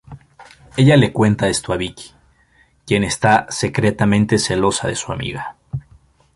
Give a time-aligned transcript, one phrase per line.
[0.77, 2.09] Ella le cuenta esto a Vicky,
[2.87, 5.57] quien está secretamente celosa de su amiga.